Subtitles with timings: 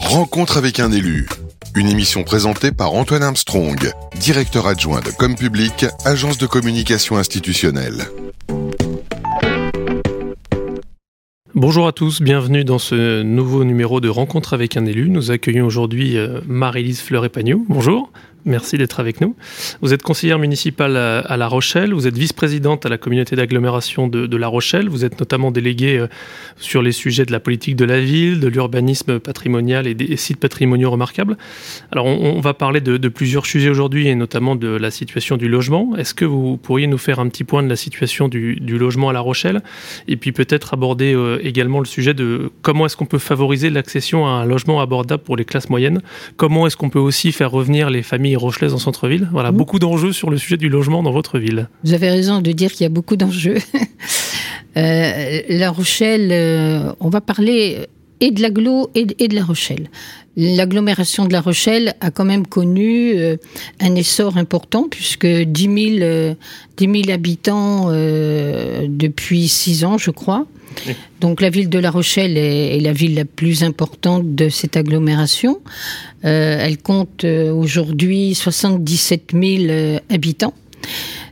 [0.00, 1.28] Rencontre avec un élu.
[1.76, 8.06] Une émission présentée par Antoine Armstrong, directeur adjoint de Com Public, agence de communication institutionnelle.
[11.54, 15.10] Bonjour à tous, bienvenue dans ce nouveau numéro de Rencontre avec un élu.
[15.10, 17.66] Nous accueillons aujourd'hui euh, Marie-Lise Fleur-Épagnou.
[17.68, 18.10] Bonjour.
[18.44, 19.36] Merci d'être avec nous.
[19.82, 24.36] Vous êtes conseillère municipale à La Rochelle, vous êtes vice-présidente à la communauté d'agglomération de,
[24.36, 26.06] La Rochelle, vous êtes notamment déléguée euh,
[26.56, 30.38] sur les sujets de la politique de la ville, de l'urbanisme patrimonial et des sites
[30.38, 31.36] patrimoniaux remarquables.
[31.92, 35.94] Alors on, va parler de, plusieurs sujets aujourd'hui et notamment de la situation du logement.
[35.96, 39.12] Est-ce que vous pourriez nous faire un petit point de la situation du, logement à
[39.12, 39.62] La Rochelle
[40.08, 44.26] et puis peut-être aborder euh, également le sujet de comment est-ce qu'on peut favoriser l'accession
[44.26, 46.00] à un logement abordable pour les classes moyennes?
[46.36, 49.28] Comment est-ce qu'on peut aussi faire revenir les familles famille en centre-ville.
[49.32, 49.56] Voilà, mmh.
[49.56, 51.68] beaucoup d'enjeux sur le sujet du logement dans votre ville.
[51.84, 53.58] Vous avez raison de dire qu'il y a beaucoup d'enjeux.
[54.76, 57.88] Euh, la Rochelle, euh, on va parler
[58.20, 59.90] et de l'agglo et, de La Rochelle.
[60.40, 63.36] L'agglomération de La Rochelle a quand même connu euh,
[63.78, 66.34] un essor important puisque 10 000,
[66.76, 70.46] 10 habitants depuis 6 ans, je crois.
[71.20, 75.60] Donc la ville de La Rochelle est, la ville la plus importante de cette agglomération.
[76.24, 80.54] Euh, elle compte euh, aujourd'hui 77 000 euh, habitants.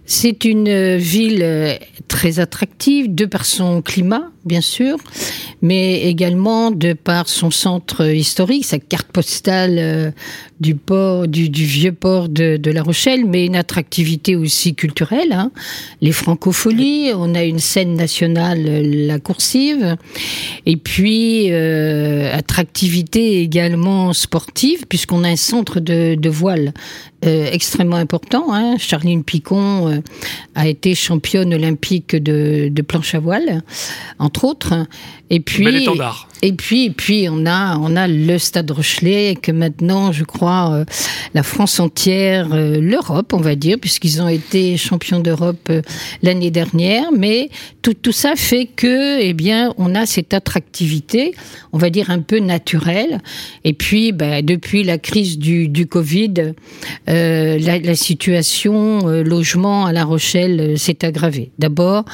[0.05, 4.97] C'est une ville très attractive de par son climat, bien sûr,
[5.63, 10.13] mais également de par son centre historique, sa carte postale
[10.61, 15.33] du port, du, vieux port de, La Rochelle, mais une attractivité aussi culturelle.
[15.33, 15.53] Hein.
[16.01, 18.63] Les francopholies, on a une scène nationale,
[19.07, 19.97] la coursive,
[20.67, 26.73] et puis euh, attractivité également sportive, puisqu'on a un centre de, voile
[27.25, 28.53] euh, extrêmement important.
[28.53, 28.77] Hein.
[28.79, 30.01] Charline Picon euh,
[30.55, 33.63] a été championne olympique de, de planche à voile,
[34.19, 34.87] entre autres.
[35.31, 35.87] Et puis,
[36.41, 40.73] et puis, et puis, on a, on a le Stade Rochelet que maintenant, je crois,
[40.73, 40.85] euh,
[41.35, 45.83] la France entière, euh, l'Europe, on va dire, puisqu'ils ont été champions d'Europe euh,
[46.23, 47.11] l'année dernière.
[47.17, 47.51] Mais
[47.83, 51.35] tout, tout ça fait que, eh bien, on a cette attractivité,
[51.73, 53.21] on va dire un peu naturelle.
[53.65, 56.55] Et puis, ben, depuis la crise du, du Covid,
[57.07, 61.51] la, la, situation logement à La Rochelle s'est aggravée.
[61.59, 62.05] D'abord,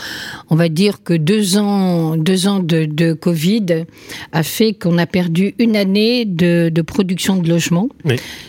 [0.49, 3.85] on va dire que deux ans, deux ans de, de Covid
[4.33, 7.89] a fait qu'on a perdu une année de, production de logements.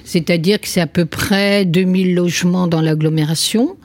[0.04, 3.78] C'est-à-dire que c'est à peu près 2000 logements dans l'agglomération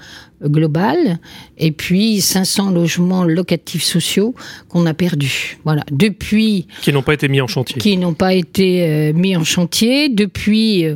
[0.43, 1.19] globale
[1.59, 4.35] et puis 500 logements locatifs sociaux
[4.69, 5.59] qu'on a perdus.
[5.65, 5.85] Voilà.
[5.91, 7.81] Depuis qui n'ont pas été mis en chantier.
[7.81, 10.95] Qui n'ont pas été euh, mis en chantier depuis euh,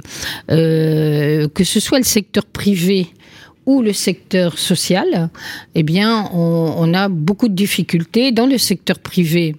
[0.51, 3.09] euh, que ce soit le secteur privé
[3.67, 5.31] ou le secteur social,
[5.75, 8.31] eh bien, on, a beaucoup de difficultés.
[8.31, 9.57] Dans le secteur privé,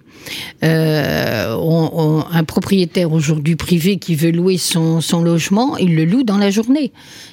[0.62, 6.50] euh, un propriétaire aujourd'hui privé qui veut louer son, logement, il le loue dans la
[6.50, 6.92] journée.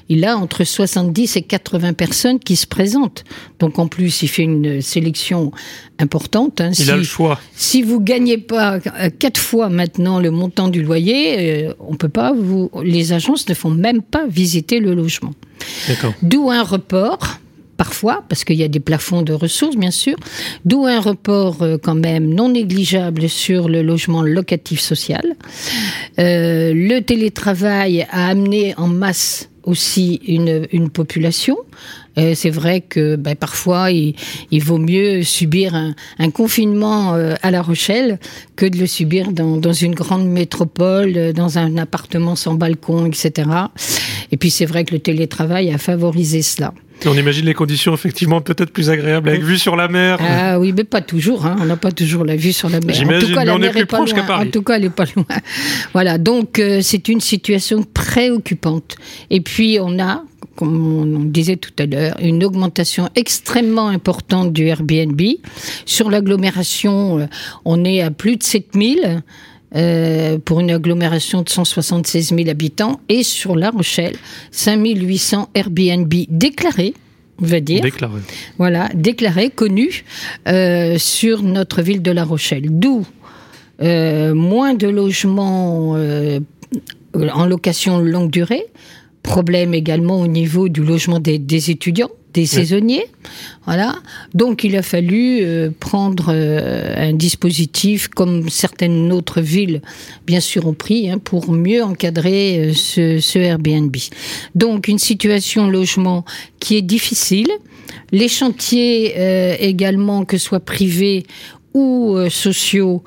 [0.09, 3.23] Il a entre 70 et 80 personnes qui se présentent.
[3.59, 5.51] Donc en plus, il fait une sélection
[5.99, 6.59] importante.
[6.59, 6.71] Hein.
[6.77, 7.39] Il a le choix.
[7.55, 12.09] Si vous gagnez pas euh, quatre fois maintenant le montant du loyer, euh, on peut
[12.09, 12.69] pas vous.
[12.83, 15.33] Les agences ne font même pas visiter le logement.
[16.21, 17.39] D'où un report
[17.77, 20.15] parfois, parce qu'il y a des plafonds de ressources, bien sûr,
[20.63, 25.23] d'où un report euh, quand même non négligeable sur le logement locatif social.
[26.19, 31.57] Euh, le télétravail a amené en masse aussi une, une population.
[32.17, 34.15] Euh, c'est vrai que ben, parfois, il,
[34.51, 38.19] il, vaut mieux subir un, un, confinement euh, à La Rochelle
[38.55, 43.05] que de le subir dans, dans, une grande métropole, euh, dans un appartement sans balcon,
[43.05, 43.49] etc.
[44.31, 46.73] Et puis c'est vrai que le télétravail a favorisé cela.
[47.05, 50.19] On imagine les conditions effectivement peut-être plus agréables avec vue sur la mer.
[50.21, 51.45] Ah oui, mais pas toujours.
[51.45, 51.57] Hein.
[51.61, 52.95] On n'a pas toujours la vue sur la mer.
[53.01, 54.39] En tout cas, la mer est, pas loin.
[54.39, 55.25] En tout cas, elle est pas loin.
[55.93, 56.17] Voilà.
[56.17, 58.95] Donc euh, c'est une situation préoccupante.
[59.29, 60.23] Et puis on a,
[60.55, 65.21] comme on disait tout à l'heure, une augmentation extrêmement importante du Airbnb.
[65.85, 67.25] Sur l'agglomération, euh,
[67.65, 69.23] on est à plus de 7000.
[69.75, 74.15] Euh, pour une agglomération de 176 000 habitants, et sur La Rochelle,
[74.51, 76.93] 5800 Airbnb déclarés
[77.41, 77.81] on va dire.
[77.81, 78.21] Déclarés.
[78.59, 80.05] Voilà, déclarés, connus
[80.47, 82.65] euh, sur notre ville de La Rochelle.
[82.69, 83.03] D'où
[83.81, 85.97] euh, moins de logements
[87.15, 88.67] en location longue durée,
[89.23, 93.05] problème également au niveau du logement des étudiants des saisonniers.
[93.65, 93.95] Voilà.
[94.33, 99.81] Donc il a fallu euh, prendre euh, un dispositif comme certaines autres villes,
[100.25, 103.95] bien sûr, ont pris hein, pour mieux encadrer euh, ce, ce, Airbnb.
[104.55, 106.25] Donc une situation logement
[106.59, 107.49] qui est difficile.
[108.11, 109.13] Les chantiers
[109.59, 111.25] également, que ce soit privés
[111.73, 113.03] ou sociaux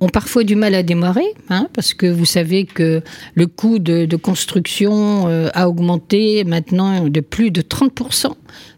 [0.00, 3.02] ont parfois du mal à démarrer, hein, parce que vous savez que
[3.34, 8.32] le coût de, de construction a augmenté maintenant de plus de 30%.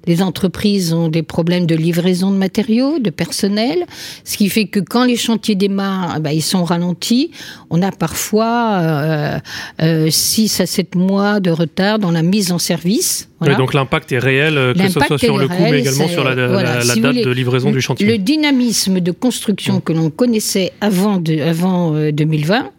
[0.06, 3.84] Les entreprises ont des problèmes de livraison de matériaux, de personnel,
[4.24, 7.30] ce qui fait que quand les chantiers démarrent, bah, ils sont ralentis.
[7.68, 9.38] On a parfois euh,
[9.82, 13.28] euh, 6 à 7 mois de retard dans la mise en service.
[13.40, 13.56] Voilà.
[13.56, 16.34] donc l'impact est réel, euh, que ce soit sur le coût, mais également sur la,
[16.34, 18.06] voilà, la, la si date voulez, de livraison du chantier.
[18.06, 19.82] Le dynamisme de construction mmh.
[19.82, 22.70] que l'on connaissait avant, de, avant euh, 2020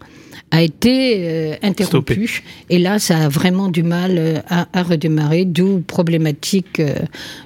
[0.52, 2.28] a été euh, interrompu.
[2.28, 2.44] Stoppé.
[2.70, 6.96] Et là, ça a vraiment du mal euh, à, à redémarrer, d'où problématique euh,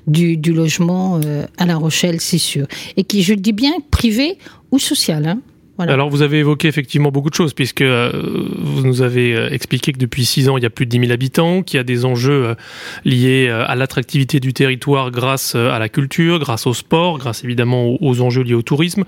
[0.07, 2.67] du, du, logement euh, à La Rochelle, c'est sûr.
[2.97, 4.37] Et qui, je dis bien, privé
[4.71, 5.25] ou social.
[5.27, 5.39] Hein.
[5.77, 8.11] Alors vous avez évoqué effectivement beaucoup de choses puisque euh,
[8.57, 10.99] vous nous avez euh, expliqué que depuis six ans il y a plus de 10
[10.99, 12.55] 000 habitants, qu'il y a des enjeux euh,
[13.03, 18.21] liés à l'attractivité du territoire grâce à la culture, grâce au sport, grâce évidemment aux,
[18.21, 19.03] enjeux liés au tourisme,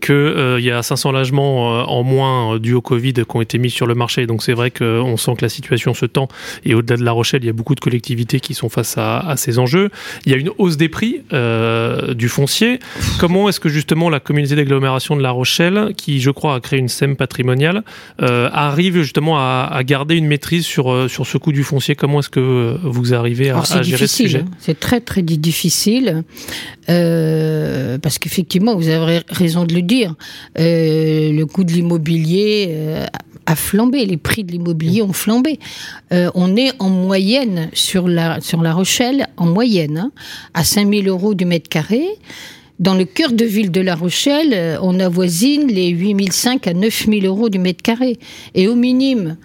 [0.00, 3.86] qu'il y a 500 logements en moins dus au Covid qui ont été mis sur
[3.86, 4.26] le marché.
[4.26, 6.28] Donc c'est vrai qu'on sent que la situation se tend
[6.64, 9.34] et au-delà de La Rochelle il y a beaucoup de collectivités qui sont face à,
[9.36, 9.90] ces enjeux.
[10.26, 11.22] Il y a une hausse des prix
[12.14, 12.80] du foncier.
[13.18, 16.78] Comment est-ce que justement la communauté d'agglomération de La Rochelle qui, je crois, a créé
[16.78, 17.82] une SEM patrimoniale,
[18.20, 21.94] euh, arrive justement à, à, garder une maîtrise sur, euh, sur ce coût du foncier.
[21.94, 24.50] Comment est-ce que vous arrivez à, à gérer ce sujet hein.
[24.58, 26.24] C'est très très difficile
[26.88, 30.14] euh, parce qu'effectivement, vous avez raison de le dire.
[30.58, 33.06] Euh, le coût de l'immobilier
[33.46, 35.58] a flambé, les prix de l'immobilier ont flambé.
[36.12, 40.12] Euh, on est en moyenne sur la, sur la Rochelle, en moyenne, hein,
[40.54, 42.04] à 5000 euros du mètre carré.
[42.82, 47.26] Dans le cœur de ville de La Rochelle, euh, on avoisine les 8005 à 9000
[47.26, 48.18] euros du mètre carré.
[48.56, 49.36] Et au minimum,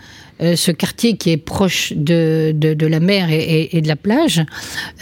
[0.41, 4.43] euh, ce quartier qui est proche de, de, la mer et, de la plage,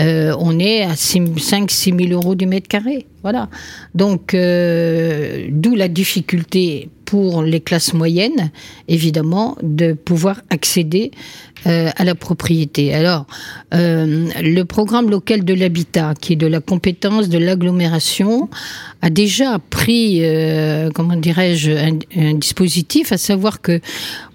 [0.01, 3.05] euh, on est à 5-6 000 euros du mètre carré.
[3.23, 3.47] Voilà.
[3.93, 8.51] Donc, d'où la difficulté pour les classes moyennes,
[8.87, 11.11] évidemment, de pouvoir accéder
[11.67, 12.93] euh, à la propriété.
[12.93, 13.25] Alors,
[13.73, 18.49] euh, le programme local de l'habitat, qui est de la compétence de l'agglomération,
[19.01, 23.79] a déjà pris, euh, comment dirais-je, un, dispositif, à savoir que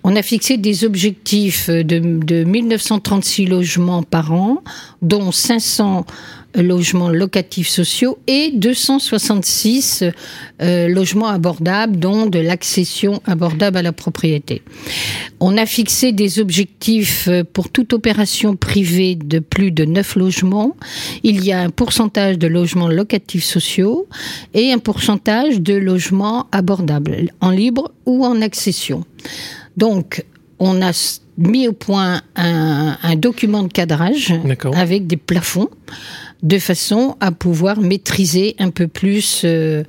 [0.03, 4.63] on a fixé des objectifs de, de 1936 logements par an,
[5.03, 6.07] dont 500
[6.55, 10.05] logements locatifs sociaux et 266
[10.62, 14.62] euh, logements abordables, dont de l'accession abordable à la propriété.
[15.41, 20.76] On a fixé des objectifs pour toute opération privée de plus de 9 logements.
[21.23, 24.06] Il y a un pourcentage de logements locatifs sociaux
[24.55, 29.05] et un pourcentage de logements abordables, en libre ou en accession.
[29.76, 30.25] Donc,
[30.58, 30.93] on a
[31.38, 34.35] mis au point un, un document de cadrage
[34.75, 35.70] avec des plafonds
[36.43, 39.85] de façon à pouvoir maîtriser un peu plus, euh,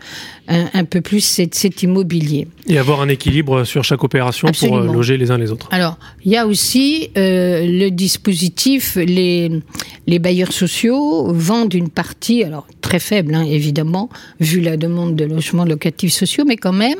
[0.48, 2.48] un, un, peu plus cet, cet, immobilier.
[2.68, 4.86] Et avoir un équilibre sur chaque opération Absolument.
[4.86, 5.69] pour loger les uns les autres.
[5.71, 9.50] Alors, il y a aussi euh, le dispositif, les,
[10.07, 14.09] les bailleurs sociaux vendent une partie, alors très faible hein, évidemment,
[14.39, 17.00] vu la demande de logements locatifs sociaux, mais quand même,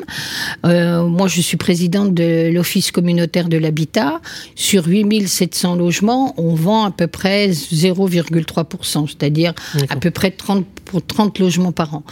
[0.66, 4.22] euh, moi je suis présidente de l'Office communautaire de l'habitat,
[4.56, 11.06] sur 8700 logements, on vend à peu près 0,3%, c'est-à-dire à peu près 30, pour
[11.06, 12.04] 30 logements par an.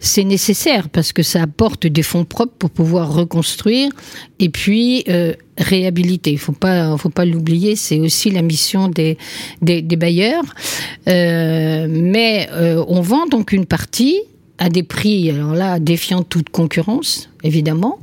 [0.00, 3.90] C'est nécessaire parce que ça apporte des fonds propres pour pouvoir reconstruire
[4.38, 6.32] et puis euh, réhabiliter.
[6.32, 7.76] Il faut pas, faut pas l'oublier.
[7.76, 9.18] C'est aussi la mission des
[9.62, 10.44] des, des bailleurs.
[11.08, 14.20] Euh, mais euh, on vend donc une partie
[14.58, 17.98] à des prix, alors là, défiant toute concurrence, évidemment.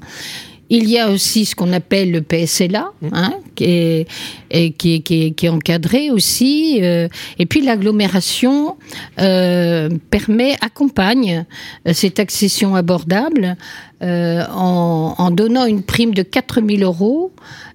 [0.70, 3.08] Il y a aussi ce qu'on appelle le PSLA, mmh.
[3.14, 4.08] hein, qui, est,
[4.50, 6.80] et qui, est, qui, est, qui est encadré aussi.
[6.82, 8.78] Euh, et puis l'agglomération
[9.20, 11.46] euh, permet, accompagne
[11.88, 13.56] euh, cette accession abordable
[14.04, 17.32] en, en, donnant une prime de 4000 euros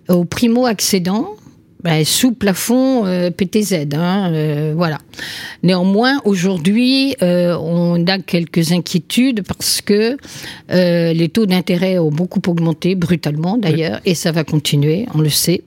[0.08, 1.36] aux primo-accédants
[1.86, 3.94] ben, sous plafond euh, PTZ.
[3.94, 4.98] Hein, euh, voilà.
[5.62, 10.16] Néanmoins, aujourd'hui, euh, on a quelques inquiétudes parce que
[10.72, 15.28] euh, les taux d'intérêt ont beaucoup augmenté, brutalement d'ailleurs, et ça va continuer, on le
[15.28, 15.62] sait.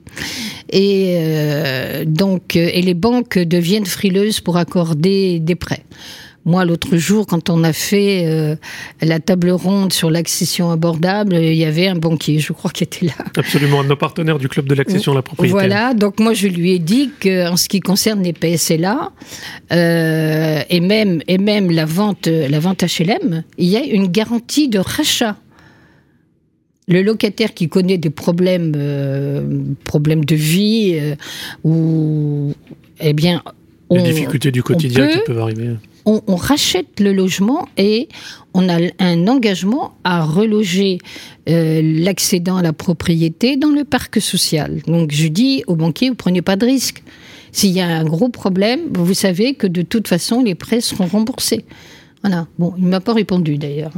[0.70, 5.84] Et euh, donc, et les banques deviennent frileuses pour accorder des prêts.
[6.46, 8.56] Moi, l'autre jour, quand on a fait euh,
[9.02, 13.06] la table ronde sur l'accession abordable, il y avait un banquier, je crois, qui était
[13.06, 13.12] là.
[13.36, 15.52] Absolument, un de nos partenaires du club de l'accession à la propriété.
[15.52, 19.12] Voilà, donc moi, je lui ai dit qu'en ce qui concerne les PSLA,
[19.72, 24.68] euh, et, même, et même la vente, la vente HLM, il y a une garantie
[24.68, 25.36] de rachat
[26.90, 31.14] le locataire qui connaît des problèmes, euh, problèmes de vie, euh,
[31.62, 32.52] ou
[33.00, 33.42] eh bien,
[33.88, 35.68] on, les difficultés du quotidien peut, qui peuvent arriver
[36.04, 38.08] on, rachète le logement et
[38.54, 40.98] on a un engagement à reloger
[41.48, 44.80] euh, l'accédant à la propriété dans le parc social.
[44.86, 47.02] Donc je dis aux banquiers, vous prenez pas de risque.
[47.52, 51.06] S'il y a un gros problème, vous savez que de toute façon, les prêts seront
[51.06, 51.64] remboursés.
[52.22, 52.46] Voilà.
[52.58, 53.92] Bon, il m'a pas répondu d'ailleurs.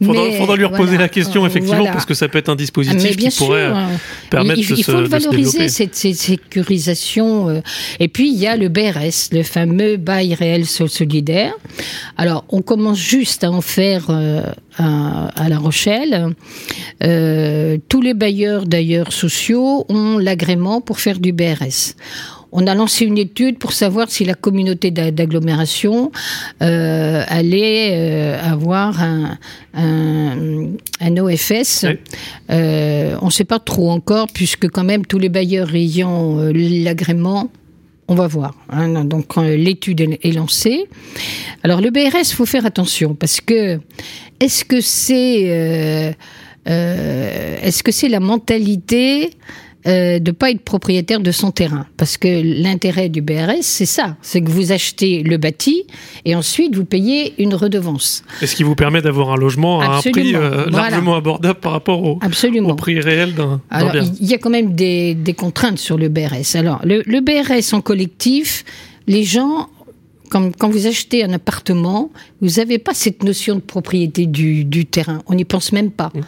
[0.00, 3.30] Il faudra, lui reposer la question effectivement parce que ça peut être un dispositif qui
[3.36, 3.86] pourrait euh,
[4.30, 7.48] permettre il, il faut valoriser cette, sécurisation.
[7.48, 7.60] Euh.
[7.98, 11.52] Et puis il y a le BRS, le fameux bail réel solidaire.
[12.16, 14.42] Alors on commence juste à en faire euh,
[14.76, 16.34] à, La Rochelle.
[17.00, 21.96] tous les bailleurs d'ailleurs sociaux ont l'agrément pour faire du BRS
[22.52, 26.10] on a lancé une étude pour savoir si la communauté d'agglomération
[26.62, 29.38] euh, allait euh, avoir un,
[31.18, 31.84] OFS.
[32.50, 37.50] Euh, on ne sait pas trop encore, puisque quand même tous les bailleurs ayant l'agrément,
[38.08, 38.54] on va voir.
[38.70, 39.04] Hein.
[39.04, 40.86] donc l'étude est lancée.
[41.62, 43.78] Alors le BRS, faut faire attention parce que
[44.40, 46.14] est-ce que c'est
[46.64, 49.30] est-ce que c'est la mentalité
[49.88, 51.86] euh, de ne pas être propriétaire de son terrain.
[51.96, 55.86] Parce que l'intérêt du BRS, c'est ça, c'est que vous achetez le bâti
[56.26, 58.22] et ensuite vous payez une redevance.
[58.42, 61.72] Et ce qui vous permet d'avoir un logement à un prix euh, largement abordable par
[61.72, 62.16] rapport au,
[62.76, 64.04] prix réel d'un bien.
[64.20, 66.56] Il y a quand même des, contraintes sur le BRS.
[66.56, 68.64] Alors, le, BRS en collectif,
[69.06, 69.70] les gens
[70.28, 72.10] quand, vous achetez un appartement,
[72.42, 75.22] vous n'avez pas cette notion de propriété du, terrain.
[75.26, 76.10] On n'y pense même pas.
[76.14, 76.20] Mmh.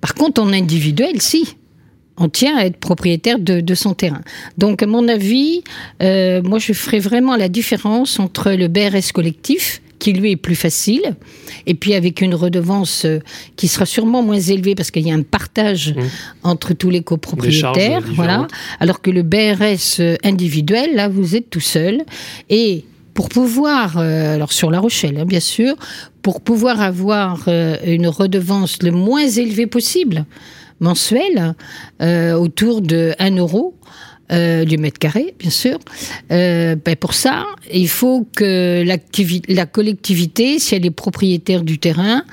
[0.00, 1.56] Par contre, en individuel, si
[2.18, 4.22] on tient à être propriétaire de, son terrain.
[4.58, 5.62] Donc, à mon avis,
[6.02, 10.56] euh, moi, je ferai vraiment la différence entre le BRS collectif, qui lui est plus
[10.56, 11.16] facile,
[11.66, 13.20] et puis avec une redevance euh,
[13.56, 16.00] qui sera sûrement moins élevée parce qu'il y a un partage mmh.
[16.42, 18.46] entre tous les copropriétaires, voilà.
[18.78, 22.04] Alors que le BRS euh, individuel, là, vous êtes tout seul
[22.50, 25.74] et pour pouvoir, alors sur La Rochelle, hein, bien sûr,
[26.20, 30.26] pour pouvoir avoir une redevance le moins élevée possible,
[30.80, 31.54] mensuel
[32.00, 33.74] euh, autour de 1 euro.
[34.32, 35.78] Euh, du mètre carré, bien sûr.
[36.32, 38.84] Euh, ben pour ça, il faut que
[39.48, 42.24] la collectivité, si elle est propriétaire du terrain,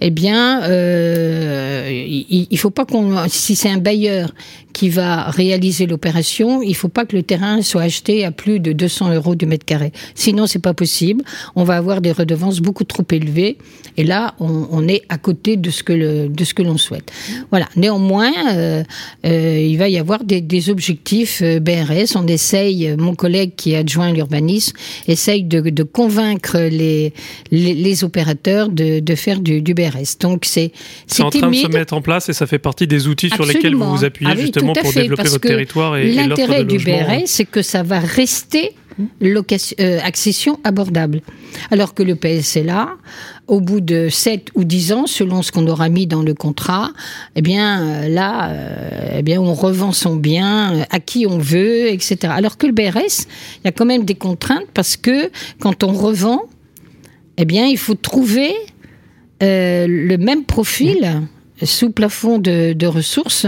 [0.00, 4.34] eh bien, euh, il, faut pas qu'on, si c'est un bailleur
[4.72, 8.72] qui va réaliser l'opération, il faut pas que le terrain soit acheté à plus de
[8.72, 9.92] 200 euros du mètre carré.
[10.14, 11.24] Sinon, c'est pas possible.
[11.54, 13.56] On va avoir des redevances beaucoup trop élevées.
[13.96, 16.76] Et là, on, on est à côté de ce que le, de ce que l'on
[16.76, 17.10] souhaite.
[17.50, 17.68] Voilà.
[17.76, 18.82] Néanmoins, euh,
[19.24, 22.16] euh, il va y avoir des, des objectifs BRS.
[22.16, 24.76] On essaye, mon collègue qui est adjoint à l'urbanisme,
[25.08, 27.12] essaye de, de convaincre les,
[27.50, 30.18] les, les, opérateurs de, de faire du, du BRS.
[30.20, 30.72] Donc c'est
[31.06, 33.46] c'est en train de se mettre en place et ça fait partie des outils sur
[33.46, 37.44] lesquels vous vous appuyez ah justement pour développer votre territoire et, l'intérêt du BRS, c'est
[37.44, 38.72] que ça va rester
[39.20, 41.20] location, euh, accession abordable.
[41.70, 42.90] Alors que le PSLA,
[43.46, 46.90] au bout de 7 ou 10 ans, selon ce qu'on aura mis dans le contrat,
[47.34, 51.88] eh bien euh, là, euh, eh bien on revend son bien à qui on veut,
[51.90, 52.32] etc.
[52.34, 53.26] Alors que le BRS,
[53.58, 56.42] il y a quand même des contraintes parce que quand on revend,
[57.36, 58.54] eh bien il faut trouver
[59.40, 61.28] le même profil
[61.62, 63.46] sous plafond de, ressources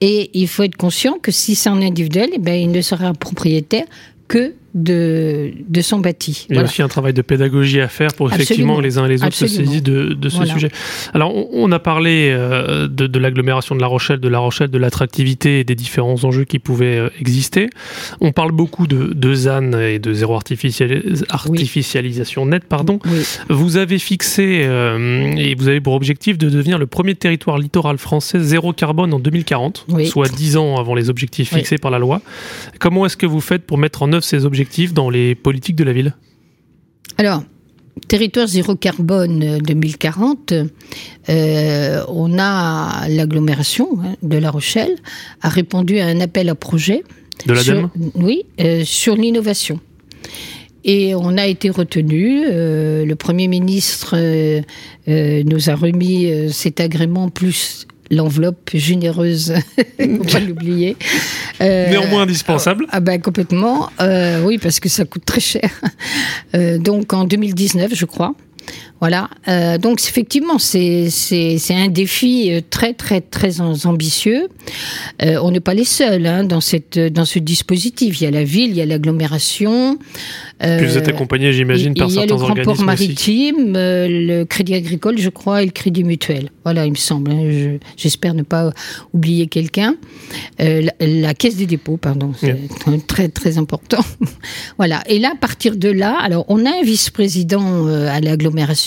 [0.00, 3.12] et il faut être conscient que si c'est un individuel, eh ben, il ne sera
[3.12, 3.86] propriétaire
[4.28, 6.48] que de, de son bâti.
[6.50, 9.08] Il y a aussi un travail de pédagogie à faire pour effectivement les uns et
[9.08, 10.70] les autres se saisir de, de ce sujet.
[11.14, 14.78] Alors, on, a parlé euh, de, de l'agglomération de La Rochelle, de La Rochelle, de
[14.78, 17.70] l'attractivité et des différents enjeux qui pouvaient euh, exister.
[18.20, 22.64] On parle beaucoup de, de ZAN et de zéro artificialisation nette.
[22.64, 22.98] Pardon.
[23.48, 27.98] Vous avez fixé euh, et vous avez pour objectif de devenir le premier territoire littoral
[27.98, 32.20] français zéro carbone en 2040, soit 10 ans avant les objectifs fixés par la loi.
[32.80, 35.84] Comment est-ce que vous faites pour mettre en œuvre ces objectifs dans les politiques de
[35.84, 36.14] la ville?
[37.18, 37.42] Alors,
[38.08, 40.64] territoire zéro carbone 2040, euh,
[41.28, 44.96] euh, on a l'agglomération hein, de La Rochelle
[45.42, 47.02] a répondu à un appel à projet.
[47.46, 49.80] De l'ADEME Oui, euh, sur l'innovation.
[50.84, 52.44] Et on a été retenu.
[52.44, 54.16] le Premier ministre
[55.06, 59.54] nous a remis cet agrément plus l'enveloppe généreuse,
[59.98, 60.96] faut pas l'oublier.
[61.60, 62.86] Euh, Néanmoins indispensable.
[62.90, 65.70] Ah, ben complètement, euh, oui parce que ça coûte très cher.
[66.54, 68.34] Euh, donc en 2019, je crois.
[69.00, 69.28] Voilà.
[69.48, 71.08] Euh, donc effectivement, c'est
[71.70, 74.48] un défi euh, très très très ambitieux.
[75.22, 78.20] Euh, on n'est pas les seuls hein, dans cette dans ce dispositif.
[78.20, 79.98] Il y a la ville, il y a l'agglomération.
[80.60, 82.54] Puis vous êtes accompagné, j'imagine, par certains organismes.
[82.54, 86.04] Il y a le grand port maritime, le Crédit Agricole, je crois, et le Crédit
[86.04, 86.48] Mutuel.
[86.64, 87.32] Voilà, il me semble.
[87.32, 87.78] Hein.
[87.98, 88.72] J'espère ne pas
[89.12, 89.96] oublier quelqu'un.
[90.58, 94.00] La, Caisse des dépôts, pardon, c'est très très important.
[94.78, 95.02] voilà.
[95.08, 98.83] Et là, à partir de là, alors on a un vice-président à l'agglomération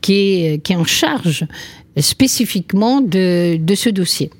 [0.00, 1.46] qui est, en charge
[1.96, 4.30] spécifiquement de ce dossier.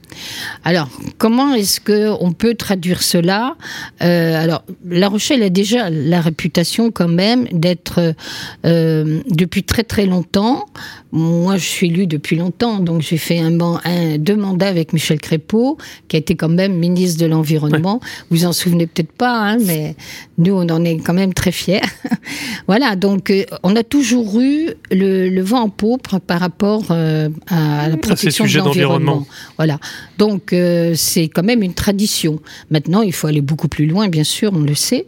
[0.64, 0.88] Alors,
[1.18, 3.56] comment est-ce que on peut traduire cela
[4.02, 8.14] euh, Alors, La Rochelle a déjà la réputation quand même d'être
[8.66, 10.66] euh, depuis très très longtemps.
[11.12, 15.18] Moi, je suis élu depuis longtemps, donc j'ai fait un, un, deux mandats avec Michel
[15.18, 15.76] Crépeau,
[16.06, 18.00] qui a été quand même ministre de l'environnement.
[18.30, 19.96] Vous en souvenez peut-être pas, hein, mais
[20.38, 21.80] nous, on en est quand même très fiers.
[22.68, 27.88] voilà, donc euh, on a toujours eu le, le, vent en paubre par rapport à
[27.88, 29.26] la protection de l'environnement.
[29.56, 29.80] Voilà.
[30.18, 32.40] Donc euh, c'est quand même une tradition.
[32.70, 35.06] Maintenant, il faut aller beaucoup plus loin, bien sûr, on le sait.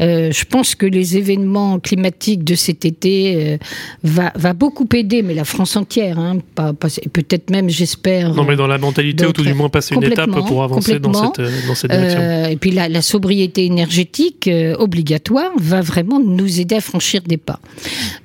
[0.00, 3.58] Euh, je pense que les événements climatiques de cet été euh,
[4.02, 6.38] va, va, beaucoup aider, mais la France entière, hein,
[7.12, 8.34] peut-être même, j'espère.
[8.34, 11.12] Non, mais dans la mentalité, ou tout du moins passer une étape pour avancer dans
[11.12, 12.50] cette, euh, dans cette direction.
[12.50, 17.60] Et puis la, la sobriété énergétique obligatoire va vraiment nous aider à franchir des pas.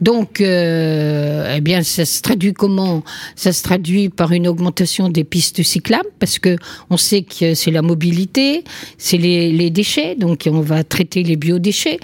[0.01, 3.03] Donc, eh bien, ça se traduit comment?
[3.35, 5.88] Ça se traduit par une augmentation des pistes cyclables,
[6.19, 6.57] parce que
[6.89, 8.63] on sait que c'est la mobilité,
[8.97, 11.99] c'est les, les déchets, donc on va traiter les bio déchets,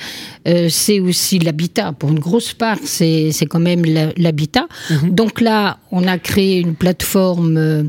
[0.47, 1.93] euh, c'est aussi l'habitat.
[1.93, 3.83] Pour une grosse part, c'est quand même
[4.17, 4.67] l'habitat.
[4.89, 5.09] Mmh.
[5.09, 7.83] Donc là, on a créé une plateforme, euh,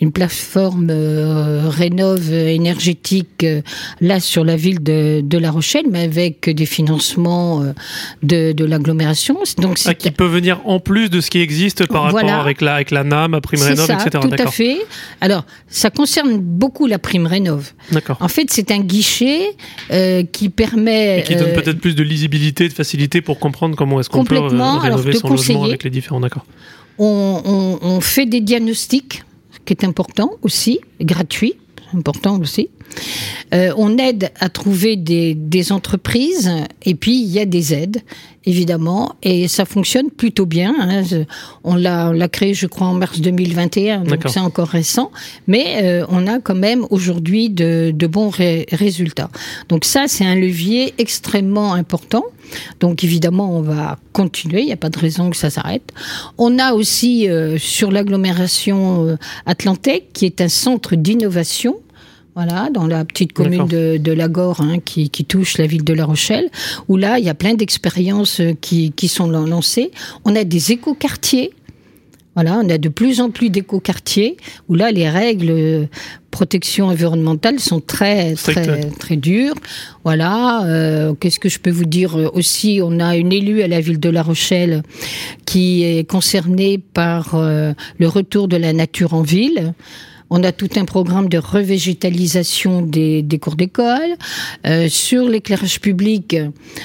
[0.00, 3.62] une plateforme euh, rénove énergétique euh,
[4.00, 7.62] là sur la ville de, de, La Rochelle, mais avec des financements
[8.22, 9.38] de, de l'agglomération.
[9.58, 12.32] Donc ah, qui peut venir en plus de ce qui existe par voilà.
[12.32, 14.18] rapport avec la avec la NAM, prime rénove, ça, etc.
[14.20, 14.78] Tout à fait.
[15.26, 17.72] Alors, ça concerne beaucoup la prime rénove.
[17.90, 18.16] D'accord.
[18.20, 19.56] En fait, c'est un guichet
[19.90, 23.98] euh, qui permet et qui donne peut-être plus de lisibilité, de facilité pour comprendre comment
[23.98, 26.46] est-ce qu'on peut rénover son logement avec les différents d'accord.
[26.98, 31.54] On, on, on, fait des diagnostics, ce qui est important aussi, gratuit,
[31.92, 32.70] important aussi.
[33.54, 36.50] Euh, on aide à trouver des, des, entreprises
[36.82, 38.02] et puis il y a des aides
[38.44, 40.74] évidemment et ça fonctionne plutôt bien.
[40.78, 41.02] Hein.
[41.64, 45.10] On l'a créé je crois en mars 2021 donc c'est encore récent
[45.46, 49.30] mais euh, on a quand même aujourd'hui de, de, bons ré résultats.
[49.68, 52.24] Donc ça c'est un levier extrêmement important.
[52.80, 55.92] Donc évidemment on va continuer, il n'y a pas de raison que ça s'arrête.
[56.38, 59.16] On a aussi euh, sur l'agglomération
[59.46, 61.76] Atlantique qui est un centre d'innovation
[62.36, 65.94] voilà, dans la petite commune de, de Lagore hein, qui, qui, touche la ville de
[65.94, 66.50] La Rochelle,
[66.86, 69.90] où là, il y a plein d'expériences qui, qui sont lancées.
[70.26, 71.54] On a des écoquartiers.
[72.34, 74.36] Voilà, on a de plus en plus d'écoquartiers
[74.68, 75.88] où là, les règles
[76.30, 79.54] protection environnementale sont très très très dures.
[80.04, 80.66] Voilà.
[80.66, 83.98] Euh, Qu'est-ce que je peux vous dire aussi On a une élue à la ville
[83.98, 84.82] de La Rochelle
[85.46, 89.72] qui est concernée par euh, le retour de la nature en ville.
[90.30, 94.16] On a tout un programme de revégétalisation des, des cours d'école.
[94.66, 96.36] Euh, sur l'éclairage public,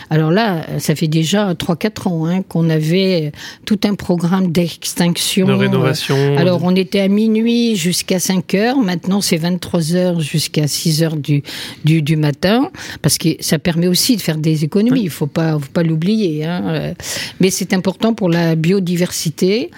[0.10, 3.32] alors là, ça fait déjà 3-4 ans hein, qu'on avait
[3.66, 5.48] tout un programme d'extinction.
[5.48, 6.38] De rénovation.
[6.38, 11.16] Alors on était à minuit jusqu'à 5 heures, maintenant c'est 23 heures jusqu'à 6 heures
[11.16, 11.44] du,
[11.84, 12.70] du, du, matin,
[13.02, 15.84] parce que ça permet aussi de faire des économies, il ne faut pas, faut pas
[15.84, 16.46] l'oublier.
[16.46, 16.94] Hein.
[17.40, 19.72] Mais c'est important pour la biodiversité.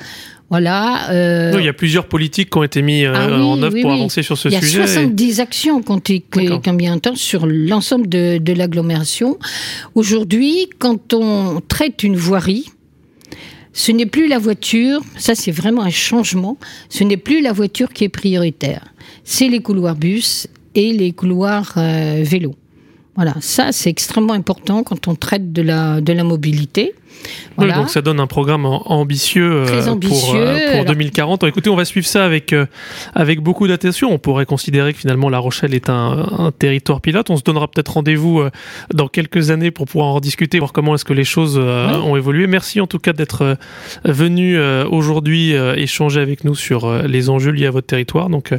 [0.53, 1.09] Voilà.
[1.09, 1.51] Euh...
[1.51, 3.73] Non, il y a plusieurs politiques qui ont été mises euh, ah oui, en œuvre
[3.73, 3.97] oui, pour oui.
[3.97, 4.61] avancer sur ce sujet.
[4.61, 5.41] Il y a 70 et...
[5.41, 6.23] actions qui ont été
[6.63, 9.39] combien de temps sur l'ensemble de, de l'agglomération.
[9.95, 12.67] Aujourd'hui, quand on traite une voirie,
[13.73, 17.91] ce n'est plus la voiture, ça c'est vraiment un changement, ce n'est plus la voiture
[17.91, 22.53] qui est prioritaire, c'est les couloirs bus et les couloirs euh, vélos.
[23.15, 26.95] Voilà, ça c'est extrêmement important quand on traite de la, de la mobilité.
[27.58, 27.73] Voilà.
[27.73, 31.43] Oui, donc ça donne un programme ambitieux, Très ambitieux pour, euh, pour 2040.
[31.43, 32.65] Alors, écoutez, on va suivre ça avec, euh,
[33.13, 34.12] avec beaucoup d'attention.
[34.12, 37.30] On pourrait considérer que finalement La Rochelle est un, un territoire pilote.
[37.30, 38.49] On se donnera peut-être rendez-vous euh,
[38.93, 42.02] dans quelques années pour pouvoir en discuter, voir comment est-ce que les choses euh, oui.
[42.04, 42.47] ont évolué.
[42.47, 43.56] Merci en tout cas d'être euh,
[44.06, 44.58] venu
[44.89, 48.30] aujourd'hui échanger avec nous sur les enjeux liés à votre territoire.
[48.30, 48.54] Donc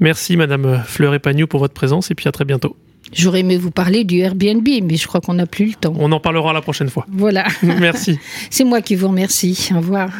[0.00, 2.76] merci Madame Fleur Epagnou pour votre présence et puis à très bientôt.
[3.12, 5.94] J'aurais aimé vous parler du Airbnb, mais je crois qu'on n'a plus le temps.
[5.98, 7.06] On en parlera la prochaine fois.
[7.10, 7.46] Voilà.
[7.62, 8.18] Merci.
[8.50, 9.70] C'est moi qui vous remercie.
[9.74, 10.10] Au revoir.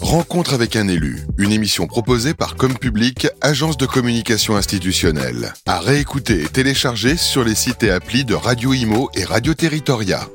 [0.00, 5.52] Rencontre avec un élu, une émission proposée par Comme Public, agence de communication institutionnelle.
[5.66, 10.26] À réécouter et télécharger sur les sites et applis de Radio Imo et Radio Territoria.